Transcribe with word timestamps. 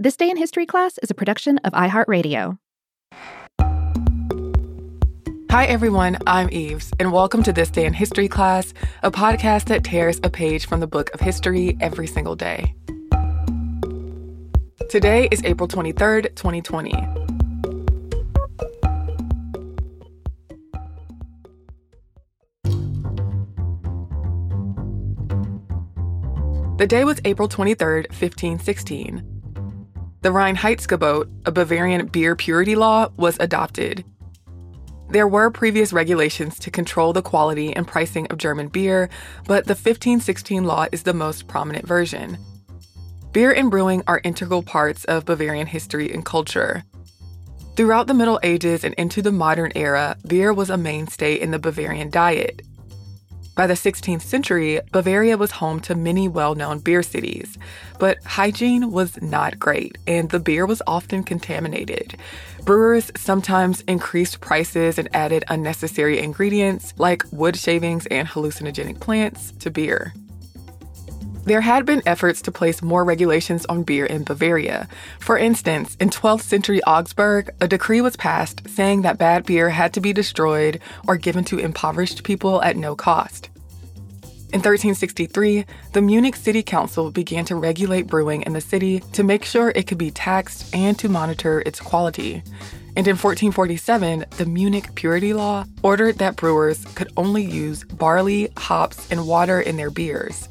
This 0.00 0.16
Day 0.16 0.30
in 0.30 0.36
History 0.36 0.64
class 0.64 0.96
is 1.02 1.10
a 1.10 1.14
production 1.14 1.58
of 1.64 1.72
iHeartRadio. 1.72 2.58
Hi, 5.50 5.64
everyone. 5.66 6.18
I'm 6.24 6.48
Eves, 6.52 6.92
and 7.00 7.10
welcome 7.10 7.42
to 7.42 7.52
This 7.52 7.68
Day 7.68 7.84
in 7.84 7.94
History 7.94 8.28
class, 8.28 8.72
a 9.02 9.10
podcast 9.10 9.64
that 9.64 9.82
tears 9.82 10.20
a 10.22 10.30
page 10.30 10.66
from 10.66 10.78
the 10.78 10.86
book 10.86 11.12
of 11.14 11.20
history 11.20 11.76
every 11.80 12.06
single 12.06 12.36
day. 12.36 12.76
Today 14.88 15.26
is 15.32 15.42
April 15.42 15.66
23rd, 15.66 16.36
2020. 16.36 16.92
The 26.76 26.86
day 26.86 27.02
was 27.02 27.20
April 27.24 27.48
23rd, 27.48 28.06
1516. 28.10 29.37
The 30.20 30.30
Reinheitsgebot, 30.30 31.28
a 31.46 31.52
Bavarian 31.52 32.06
beer 32.06 32.34
purity 32.34 32.74
law, 32.74 33.08
was 33.16 33.36
adopted. 33.38 34.04
There 35.10 35.28
were 35.28 35.50
previous 35.50 35.92
regulations 35.92 36.58
to 36.58 36.72
control 36.72 37.12
the 37.12 37.22
quality 37.22 37.74
and 37.74 37.86
pricing 37.86 38.26
of 38.26 38.36
German 38.36 38.66
beer, 38.66 39.08
but 39.46 39.66
the 39.66 39.74
1516 39.74 40.64
law 40.64 40.86
is 40.90 41.04
the 41.04 41.14
most 41.14 41.46
prominent 41.46 41.86
version. 41.86 42.36
Beer 43.32 43.52
and 43.52 43.70
brewing 43.70 44.02
are 44.08 44.20
integral 44.24 44.62
parts 44.62 45.04
of 45.04 45.24
Bavarian 45.24 45.68
history 45.68 46.12
and 46.12 46.26
culture. 46.26 46.82
Throughout 47.76 48.08
the 48.08 48.14
Middle 48.14 48.40
Ages 48.42 48.82
and 48.82 48.94
into 48.94 49.22
the 49.22 49.30
modern 49.30 49.70
era, 49.76 50.16
beer 50.26 50.52
was 50.52 50.68
a 50.68 50.76
mainstay 50.76 51.34
in 51.34 51.52
the 51.52 51.60
Bavarian 51.60 52.10
diet. 52.10 52.62
By 53.58 53.66
the 53.66 53.74
16th 53.74 54.22
century, 54.22 54.80
Bavaria 54.92 55.36
was 55.36 55.50
home 55.50 55.80
to 55.80 55.96
many 55.96 56.28
well 56.28 56.54
known 56.54 56.78
beer 56.78 57.02
cities, 57.02 57.58
but 57.98 58.22
hygiene 58.22 58.92
was 58.92 59.20
not 59.20 59.58
great, 59.58 59.98
and 60.06 60.30
the 60.30 60.38
beer 60.38 60.64
was 60.64 60.80
often 60.86 61.24
contaminated. 61.24 62.14
Brewers 62.62 63.10
sometimes 63.16 63.80
increased 63.88 64.40
prices 64.40 64.96
and 64.96 65.08
added 65.12 65.42
unnecessary 65.48 66.20
ingredients 66.20 66.94
like 66.98 67.24
wood 67.32 67.56
shavings 67.56 68.06
and 68.06 68.28
hallucinogenic 68.28 69.00
plants 69.00 69.50
to 69.58 69.72
beer. 69.72 70.14
There 71.48 71.62
had 71.62 71.86
been 71.86 72.02
efforts 72.04 72.42
to 72.42 72.52
place 72.52 72.82
more 72.82 73.04
regulations 73.06 73.64
on 73.70 73.82
beer 73.82 74.04
in 74.04 74.22
Bavaria. 74.22 74.86
For 75.18 75.38
instance, 75.38 75.96
in 75.98 76.10
12th 76.10 76.42
century 76.42 76.82
Augsburg, 76.82 77.48
a 77.58 77.66
decree 77.66 78.02
was 78.02 78.18
passed 78.18 78.68
saying 78.68 79.00
that 79.00 79.16
bad 79.16 79.46
beer 79.46 79.70
had 79.70 79.94
to 79.94 80.00
be 80.02 80.12
destroyed 80.12 80.78
or 81.06 81.16
given 81.16 81.44
to 81.44 81.58
impoverished 81.58 82.22
people 82.22 82.60
at 82.60 82.76
no 82.76 82.94
cost. 82.94 83.48
In 84.52 84.60
1363, 84.60 85.64
the 85.94 86.02
Munich 86.02 86.36
City 86.36 86.62
Council 86.62 87.10
began 87.10 87.46
to 87.46 87.56
regulate 87.56 88.08
brewing 88.08 88.42
in 88.42 88.52
the 88.52 88.60
city 88.60 89.00
to 89.14 89.24
make 89.24 89.46
sure 89.46 89.72
it 89.74 89.86
could 89.86 89.96
be 89.96 90.10
taxed 90.10 90.74
and 90.76 90.98
to 90.98 91.08
monitor 91.08 91.62
its 91.64 91.80
quality. 91.80 92.42
And 92.94 93.08
in 93.08 93.16
1447, 93.16 94.26
the 94.36 94.44
Munich 94.44 94.94
Purity 94.94 95.32
Law 95.32 95.64
ordered 95.82 96.18
that 96.18 96.36
brewers 96.36 96.84
could 96.94 97.10
only 97.16 97.42
use 97.42 97.84
barley, 97.84 98.50
hops, 98.58 99.10
and 99.10 99.26
water 99.26 99.62
in 99.62 99.78
their 99.78 99.90
beers. 99.90 100.46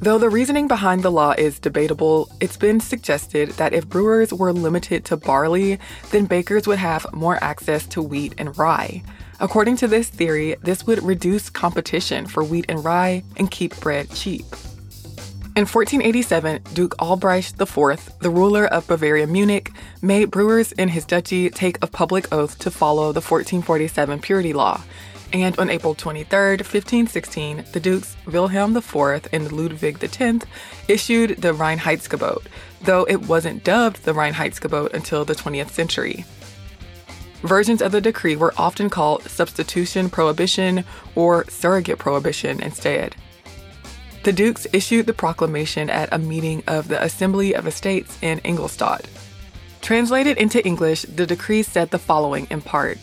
Though 0.00 0.18
the 0.18 0.28
reasoning 0.28 0.68
behind 0.68 1.02
the 1.02 1.10
law 1.10 1.34
is 1.38 1.58
debatable, 1.58 2.28
it's 2.40 2.58
been 2.58 2.80
suggested 2.80 3.50
that 3.50 3.72
if 3.72 3.88
brewers 3.88 4.32
were 4.34 4.52
limited 4.52 5.04
to 5.06 5.16
barley, 5.16 5.78
then 6.10 6.26
bakers 6.26 6.66
would 6.66 6.78
have 6.78 7.06
more 7.14 7.42
access 7.42 7.86
to 7.86 8.02
wheat 8.02 8.34
and 8.36 8.56
rye. 8.58 9.02
According 9.40 9.76
to 9.76 9.88
this 9.88 10.08
theory, 10.08 10.56
this 10.62 10.86
would 10.86 11.02
reduce 11.02 11.48
competition 11.48 12.26
for 12.26 12.44
wheat 12.44 12.66
and 12.68 12.84
rye 12.84 13.22
and 13.36 13.50
keep 13.50 13.78
bread 13.80 14.10
cheap. 14.10 14.44
In 15.56 15.66
1487, 15.66 16.62
Duke 16.74 16.96
Albrecht 16.98 17.60
IV, 17.60 18.18
the 18.18 18.30
ruler 18.30 18.66
of 18.66 18.86
Bavaria 18.88 19.26
Munich, 19.26 19.70
made 20.02 20.30
brewers 20.30 20.72
in 20.72 20.88
his 20.88 21.04
duchy 21.04 21.48
take 21.48 21.78
a 21.80 21.86
public 21.86 22.32
oath 22.32 22.58
to 22.58 22.72
follow 22.72 23.12
the 23.12 23.20
1447 23.20 24.20
purity 24.20 24.52
law, 24.52 24.80
and 25.32 25.58
on 25.58 25.70
April 25.70 25.94
23, 25.94 26.28
1516, 26.28 27.64
the 27.72 27.80
Dukes 27.80 28.16
Wilhelm 28.26 28.76
IV 28.76 29.28
and 29.32 29.50
Ludwig 29.50 30.02
X 30.02 30.46
issued 30.88 31.42
the 31.42 31.52
Reinheitsgebot, 31.52 32.46
though 32.82 33.04
it 33.04 33.26
wasn't 33.26 33.64
dubbed 33.64 34.04
the 34.04 34.12
Reinheitsgebot 34.12 34.92
until 34.92 35.24
the 35.24 35.34
20th 35.34 35.70
century. 35.70 36.24
Versions 37.42 37.82
of 37.82 37.92
the 37.92 38.00
decree 38.00 38.36
were 38.36 38.54
often 38.56 38.88
called 38.88 39.22
substitution 39.24 40.08
prohibition 40.08 40.84
or 41.14 41.44
surrogate 41.48 41.98
prohibition 41.98 42.62
instead. 42.62 43.16
The 44.22 44.32
Dukes 44.32 44.66
issued 44.72 45.06
the 45.06 45.12
proclamation 45.12 45.90
at 45.90 46.12
a 46.12 46.18
meeting 46.18 46.62
of 46.66 46.88
the 46.88 47.02
Assembly 47.02 47.54
of 47.54 47.66
Estates 47.66 48.16
in 48.22 48.38
Ingolstadt. 48.38 49.06
Translated 49.82 50.38
into 50.38 50.64
English, 50.66 51.02
the 51.02 51.26
decree 51.26 51.62
said 51.62 51.90
the 51.90 51.98
following 51.98 52.46
in 52.50 52.62
part 52.62 52.98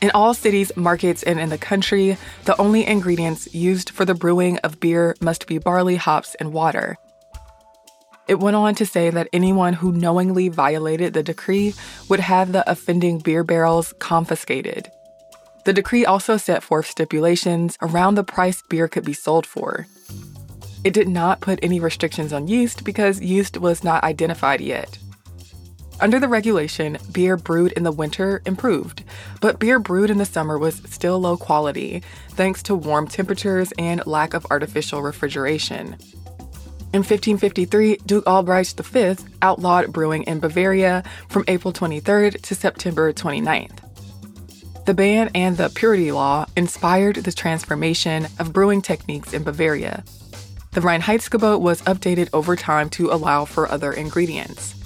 in 0.00 0.10
all 0.12 0.34
cities, 0.34 0.72
markets, 0.76 1.22
and 1.22 1.38
in 1.38 1.50
the 1.50 1.58
country, 1.58 2.16
the 2.44 2.58
only 2.60 2.86
ingredients 2.86 3.54
used 3.54 3.90
for 3.90 4.04
the 4.04 4.14
brewing 4.14 4.58
of 4.58 4.80
beer 4.80 5.14
must 5.20 5.46
be 5.46 5.58
barley, 5.58 5.96
hops, 5.96 6.34
and 6.36 6.52
water. 6.52 6.96
It 8.26 8.38
went 8.38 8.56
on 8.56 8.74
to 8.76 8.86
say 8.86 9.10
that 9.10 9.28
anyone 9.32 9.74
who 9.74 9.92
knowingly 9.92 10.48
violated 10.48 11.14
the 11.14 11.22
decree 11.22 11.74
would 12.08 12.20
have 12.20 12.52
the 12.52 12.70
offending 12.70 13.18
beer 13.18 13.42
barrels 13.42 13.92
confiscated. 13.98 14.90
The 15.64 15.72
decree 15.72 16.06
also 16.06 16.36
set 16.36 16.62
forth 16.62 16.86
stipulations 16.86 17.76
around 17.82 18.14
the 18.14 18.24
price 18.24 18.62
beer 18.70 18.88
could 18.88 19.04
be 19.04 19.12
sold 19.12 19.46
for. 19.46 19.86
It 20.82 20.94
did 20.94 21.08
not 21.08 21.40
put 21.40 21.58
any 21.62 21.80
restrictions 21.80 22.32
on 22.32 22.48
yeast 22.48 22.84
because 22.84 23.20
yeast 23.20 23.58
was 23.58 23.84
not 23.84 24.02
identified 24.02 24.62
yet. 24.62 24.98
Under 26.00 26.18
the 26.18 26.28
regulation, 26.28 26.96
beer 27.12 27.36
brewed 27.36 27.72
in 27.72 27.82
the 27.82 27.92
winter 27.92 28.40
improved, 28.46 29.04
but 29.42 29.58
beer 29.58 29.78
brewed 29.78 30.08
in 30.08 30.16
the 30.16 30.24
summer 30.24 30.58
was 30.58 30.80
still 30.88 31.20
low 31.20 31.36
quality 31.36 32.02
thanks 32.30 32.62
to 32.64 32.74
warm 32.74 33.06
temperatures 33.06 33.70
and 33.76 34.06
lack 34.06 34.32
of 34.32 34.46
artificial 34.50 35.02
refrigeration. 35.02 35.96
In 36.92 37.02
1553, 37.02 37.98
Duke 38.06 38.26
Albrecht 38.26 38.80
V 38.80 39.16
outlawed 39.42 39.92
brewing 39.92 40.22
in 40.22 40.40
Bavaria 40.40 41.04
from 41.28 41.44
April 41.46 41.72
23rd 41.72 42.40
to 42.40 42.54
September 42.54 43.12
29th. 43.12 44.86
The 44.86 44.94
ban 44.94 45.30
and 45.34 45.58
the 45.58 45.68
purity 45.68 46.10
law 46.10 46.46
inspired 46.56 47.16
the 47.16 47.30
transformation 47.30 48.26
of 48.38 48.54
brewing 48.54 48.80
techniques 48.80 49.34
in 49.34 49.44
Bavaria. 49.44 50.02
The 50.72 50.80
Reinheitsgebot 50.80 51.60
was 51.60 51.82
updated 51.82 52.30
over 52.32 52.56
time 52.56 52.88
to 52.90 53.10
allow 53.10 53.44
for 53.44 53.70
other 53.70 53.92
ingredients. 53.92 54.79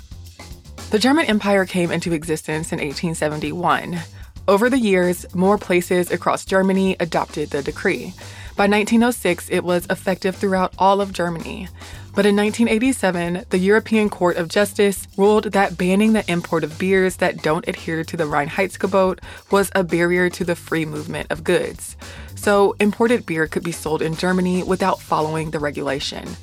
The 0.94 1.00
German 1.00 1.27
Empire 1.27 1.65
came 1.65 1.91
into 1.91 2.12
existence 2.12 2.71
in 2.71 2.78
1871. 2.78 3.99
Over 4.47 4.71
the 4.71 4.78
years, 4.78 5.27
more 5.34 5.59
places 5.59 6.12
across 6.12 6.44
Germany 6.44 6.94
adopted 7.00 7.50
the 7.50 7.65
decree. 7.65 8.15
By 8.56 8.69
1906, 8.69 9.50
it 9.50 9.65
was 9.65 9.88
effective 9.91 10.37
throughout 10.37 10.72
all 10.78 11.00
of 11.00 11.12
Germany. 11.12 11.66
But 12.15 12.27
in 12.27 12.37
1987, 12.37 13.47
the 13.50 13.59
European 13.59 14.09
Court 14.09 14.37
of 14.37 14.47
Justice 14.47 15.09
ruled 15.16 15.50
that 15.50 15.77
banning 15.77 16.12
the 16.12 16.31
import 16.31 16.62
of 16.62 16.78
beers 16.78 17.16
that 17.16 17.43
don't 17.43 17.66
adhere 17.66 18.04
to 18.04 18.16
the 18.16 18.22
Reinheitsgebot 18.22 19.19
was 19.50 19.72
a 19.75 19.83
barrier 19.83 20.31
to 20.31 20.44
the 20.44 20.54
free 20.54 20.84
movement 20.84 21.27
of 21.33 21.43
goods. 21.43 21.97
So, 22.37 22.77
imported 22.78 23.27
beer 23.27 23.49
could 23.49 23.65
be 23.65 23.72
sold 23.72 24.00
in 24.00 24.15
Germany 24.15 24.62
without 24.62 25.00
following 25.00 25.50
the 25.50 25.59
regulation. 25.59 26.37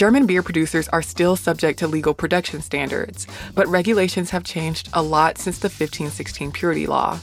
German 0.00 0.24
beer 0.24 0.42
producers 0.42 0.88
are 0.88 1.02
still 1.02 1.36
subject 1.36 1.78
to 1.78 1.86
legal 1.86 2.14
production 2.14 2.62
standards, 2.62 3.26
but 3.54 3.68
regulations 3.68 4.30
have 4.30 4.44
changed 4.44 4.88
a 4.94 5.02
lot 5.02 5.36
since 5.36 5.58
the 5.58 5.68
1516 5.68 6.52
purity 6.52 6.86
law. 6.86 7.20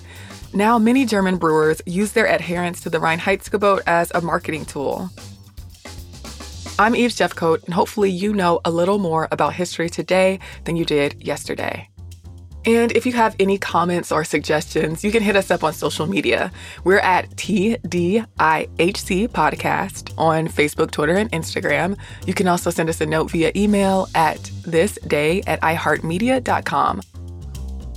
Now, 0.53 0.77
many 0.77 1.03
German 1.03 1.37
brewers 1.37 1.81
use 1.87 2.11
their 2.11 2.27
adherence 2.27 2.79
to 2.81 2.91
the 2.91 2.99
Reinheitsgebot 2.99 3.81
as 3.87 4.11
a 4.13 4.21
marketing 4.21 4.65
tool. 4.65 5.09
I'm 6.77 6.95
Eves 6.95 7.15
Jeffcoat, 7.15 7.63
and 7.63 7.73
hopefully, 7.73 8.11
you 8.11 8.31
know 8.31 8.61
a 8.63 8.69
little 8.69 8.99
more 8.99 9.27
about 9.31 9.55
history 9.55 9.89
today 9.89 10.39
than 10.65 10.75
you 10.75 10.85
did 10.85 11.19
yesterday. 11.19 11.89
And 12.67 12.91
if 12.91 13.05
you 13.05 13.13
have 13.13 13.33
any 13.39 13.57
comments 13.57 14.11
or 14.11 14.25
suggestions, 14.25 15.01
you 15.01 15.09
can 15.09 15.23
hit 15.23 15.37
us 15.37 15.49
up 15.49 15.63
on 15.63 15.71
social 15.71 16.05
media. 16.05 16.51
We're 16.83 16.99
at 16.99 17.29
TDIHC 17.37 18.27
Podcast 19.29 20.13
on 20.17 20.49
Facebook, 20.49 20.91
Twitter, 20.91 21.15
and 21.15 21.31
Instagram. 21.31 21.97
You 22.25 22.33
can 22.33 22.49
also 22.49 22.69
send 22.69 22.89
us 22.89 22.99
a 22.99 23.05
note 23.05 23.31
via 23.31 23.53
email 23.55 24.09
at 24.15 24.39
thisday 24.39 25.43
at 25.47 25.61
iHeartMedia.com. 25.61 27.01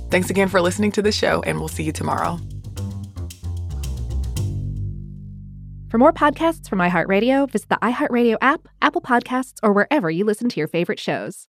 Thanks 0.09 0.29
again 0.29 0.47
for 0.47 0.61
listening 0.61 0.93
to 0.93 1.01
the 1.01 1.11
show, 1.11 1.41
and 1.43 1.59
we'll 1.59 1.67
see 1.67 1.83
you 1.83 1.91
tomorrow. 1.91 2.39
For 5.89 5.97
more 5.97 6.13
podcasts 6.13 6.69
from 6.69 6.79
iHeartRadio, 6.79 7.51
visit 7.51 7.67
the 7.67 7.79
iHeartRadio 7.81 8.37
app, 8.39 8.69
Apple 8.81 9.01
Podcasts, 9.01 9.59
or 9.61 9.73
wherever 9.73 10.09
you 10.09 10.23
listen 10.23 10.47
to 10.47 10.61
your 10.61 10.69
favorite 10.69 10.99
shows. 10.99 11.39